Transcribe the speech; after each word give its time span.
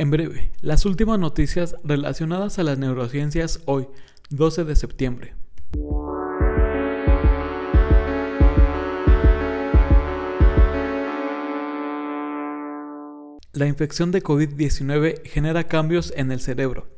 En 0.00 0.10
breve, 0.10 0.50
las 0.62 0.86
últimas 0.86 1.18
noticias 1.18 1.76
relacionadas 1.84 2.58
a 2.58 2.62
las 2.62 2.78
neurociencias 2.78 3.60
hoy, 3.66 3.86
12 4.30 4.64
de 4.64 4.74
septiembre. 4.74 5.34
La 13.52 13.66
infección 13.66 14.10
de 14.10 14.22
COVID-19 14.22 15.20
genera 15.26 15.64
cambios 15.64 16.14
en 16.16 16.32
el 16.32 16.40
cerebro. 16.40 16.88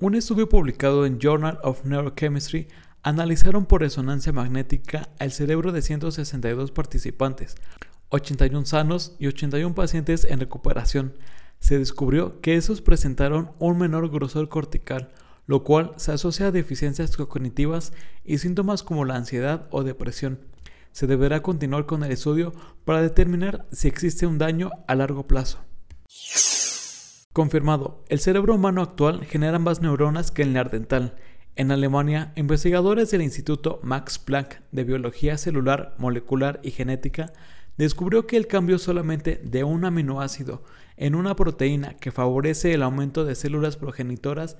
Un 0.00 0.16
estudio 0.16 0.48
publicado 0.48 1.06
en 1.06 1.20
Journal 1.20 1.60
of 1.62 1.84
Neurochemistry 1.84 2.66
analizaron 3.04 3.64
por 3.64 3.82
resonancia 3.82 4.32
magnética 4.32 5.08
el 5.20 5.30
cerebro 5.30 5.70
de 5.70 5.82
162 5.82 6.72
participantes, 6.72 7.54
81 8.08 8.66
sanos 8.66 9.14
y 9.20 9.28
81 9.28 9.72
pacientes 9.76 10.24
en 10.24 10.40
recuperación, 10.40 11.12
se 11.60 11.78
descubrió 11.78 12.40
que 12.40 12.56
esos 12.56 12.80
presentaron 12.80 13.52
un 13.58 13.78
menor 13.78 14.10
grosor 14.10 14.48
cortical, 14.48 15.12
lo 15.46 15.62
cual 15.62 15.92
se 15.96 16.12
asocia 16.12 16.46
a 16.46 16.50
deficiencias 16.50 17.16
cognitivas 17.16 17.92
y 18.24 18.38
síntomas 18.38 18.82
como 18.82 19.04
la 19.04 19.16
ansiedad 19.16 19.68
o 19.70 19.84
depresión. 19.84 20.40
Se 20.92 21.06
deberá 21.06 21.42
continuar 21.42 21.86
con 21.86 22.02
el 22.02 22.10
estudio 22.10 22.52
para 22.84 23.02
determinar 23.02 23.66
si 23.70 23.86
existe 23.86 24.26
un 24.26 24.38
daño 24.38 24.70
a 24.88 24.94
largo 24.96 25.26
plazo. 25.26 25.58
Confirmado, 27.32 28.04
el 28.08 28.18
cerebro 28.18 28.56
humano 28.56 28.82
actual 28.82 29.24
genera 29.24 29.60
más 29.60 29.80
neuronas 29.80 30.32
que 30.32 30.42
el 30.42 30.52
neandertal. 30.52 31.14
En 31.54 31.70
Alemania, 31.70 32.32
investigadores 32.36 33.10
del 33.10 33.22
Instituto 33.22 33.80
Max 33.82 34.18
Planck 34.18 34.60
de 34.72 34.84
Biología 34.84 35.36
Celular, 35.36 35.94
Molecular 35.98 36.58
y 36.62 36.70
Genética 36.70 37.32
descubrió 37.84 38.26
que 38.26 38.36
el 38.36 38.46
cambio 38.46 38.78
solamente 38.78 39.40
de 39.42 39.64
un 39.64 39.86
aminoácido 39.86 40.62
en 40.98 41.14
una 41.14 41.34
proteína 41.34 41.94
que 41.94 42.12
favorece 42.12 42.74
el 42.74 42.82
aumento 42.82 43.24
de 43.24 43.34
células 43.34 43.78
progenitoras 43.78 44.58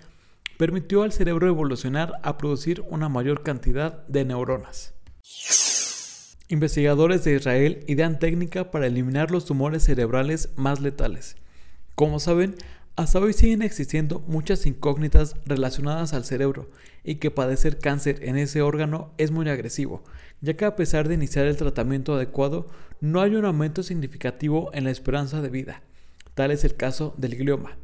permitió 0.57 1.03
al 1.03 1.13
cerebro 1.13 1.47
evolucionar 1.47 2.15
a 2.23 2.39
producir 2.39 2.83
una 2.89 3.11
mayor 3.11 3.43
cantidad 3.43 4.07
de 4.07 4.25
neuronas. 4.25 4.95
Investigadores 6.49 7.23
de 7.23 7.35
Israel 7.35 7.85
idean 7.89 8.19
técnica 8.19 8.71
para 8.71 8.87
eliminar 8.87 9.31
los 9.31 9.45
tumores 9.45 9.85
cerebrales 9.85 10.49
más 10.57 10.81
letales. 10.81 11.37
Como 11.95 12.21
saben, 12.21 12.55
hasta 13.01 13.19
hoy 13.19 13.33
siguen 13.33 13.63
existiendo 13.63 14.23
muchas 14.27 14.67
incógnitas 14.67 15.35
relacionadas 15.47 16.13
al 16.13 16.27
cerebro 16.27 16.69
y 17.03 17.15
que 17.15 17.31
padecer 17.31 17.79
cáncer 17.79 18.19
en 18.25 18.37
ese 18.37 18.61
órgano 18.61 19.15
es 19.17 19.31
muy 19.31 19.49
agresivo, 19.49 20.05
ya 20.43 20.53
que 20.53 20.67
a 20.67 20.77
pesar 20.77 21.09
de 21.09 21.15
iniciar 21.15 21.47
el 21.47 21.57
tratamiento 21.57 22.15
adecuado, 22.15 22.67
no 23.01 23.23
hay 23.23 23.37
un 23.37 23.47
aumento 23.47 23.83
significativo 23.83 24.69
en 24.75 24.85
la 24.85 24.91
esperanza 24.91 25.41
de 25.41 25.49
vida. 25.49 25.83
Tal 26.35 26.51
es 26.51 26.63
el 26.63 26.77
caso 26.77 27.15
del 27.17 27.37
glioma. 27.37 27.79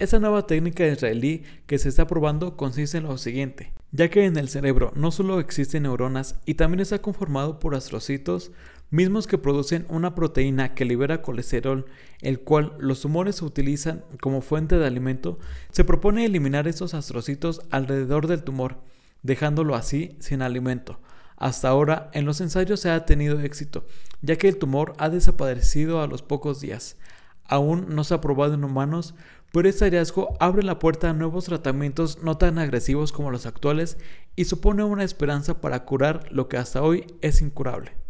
Esa 0.00 0.18
nueva 0.18 0.48
técnica 0.48 0.84
israelí 0.84 1.44
que 1.68 1.78
se 1.78 1.88
está 1.88 2.08
probando 2.08 2.56
consiste 2.56 2.98
en 2.98 3.04
lo 3.04 3.18
siguiente, 3.18 3.72
ya 3.92 4.10
que 4.10 4.24
en 4.24 4.36
el 4.36 4.48
cerebro 4.48 4.92
no 4.96 5.12
solo 5.12 5.38
existen 5.38 5.84
neuronas 5.84 6.34
y 6.44 6.54
también 6.54 6.80
está 6.80 6.98
conformado 7.00 7.60
por 7.60 7.76
astrocitos, 7.76 8.50
mismos 8.90 9.26
que 9.26 9.38
producen 9.38 9.86
una 9.88 10.14
proteína 10.14 10.74
que 10.74 10.84
libera 10.84 11.22
colesterol, 11.22 11.86
el 12.20 12.40
cual 12.40 12.74
los 12.78 13.00
tumores 13.00 13.42
utilizan 13.42 14.04
como 14.20 14.40
fuente 14.40 14.78
de 14.78 14.86
alimento, 14.86 15.38
se 15.70 15.84
propone 15.84 16.24
eliminar 16.24 16.68
estos 16.68 16.94
astrocitos 16.94 17.62
alrededor 17.70 18.26
del 18.26 18.42
tumor, 18.42 18.78
dejándolo 19.22 19.74
así 19.74 20.16
sin 20.20 20.42
alimento. 20.42 21.00
Hasta 21.36 21.68
ahora 21.68 22.10
en 22.14 22.24
los 22.24 22.40
ensayos 22.40 22.80
se 22.80 22.90
ha 22.90 23.04
tenido 23.04 23.40
éxito, 23.40 23.86
ya 24.22 24.36
que 24.36 24.48
el 24.48 24.56
tumor 24.56 24.94
ha 24.98 25.10
desaparecido 25.10 26.00
a 26.00 26.06
los 26.06 26.22
pocos 26.22 26.60
días. 26.60 26.96
Aún 27.44 27.94
no 27.94 28.04
se 28.04 28.14
ha 28.14 28.20
probado 28.20 28.54
en 28.54 28.64
humanos, 28.64 29.14
pero 29.52 29.68
este 29.68 29.84
hallazgo 29.84 30.36
abre 30.40 30.62
la 30.62 30.78
puerta 30.78 31.10
a 31.10 31.12
nuevos 31.12 31.44
tratamientos 31.44 32.22
no 32.22 32.38
tan 32.38 32.58
agresivos 32.58 33.12
como 33.12 33.30
los 33.30 33.46
actuales 33.46 33.98
y 34.34 34.46
supone 34.46 34.82
una 34.84 35.04
esperanza 35.04 35.60
para 35.60 35.84
curar 35.84 36.30
lo 36.32 36.48
que 36.48 36.56
hasta 36.56 36.82
hoy 36.82 37.06
es 37.20 37.42
incurable. 37.42 38.05